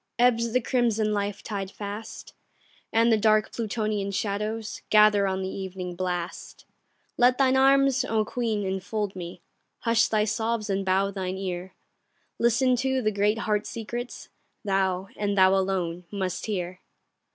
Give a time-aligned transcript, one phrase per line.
[0.17, 2.33] Ebbs the crimson life tide fast,
[2.91, 6.65] And the dark Plutonian shadows Gather on the evening blast;
[7.17, 9.43] Let thine arms, O Queen, enfold me,
[9.81, 11.75] Hush thy sobs and bow thine ear;
[12.39, 14.29] Listen to the great heart secrets,
[14.65, 16.79] Thou, and thou alone, must hear.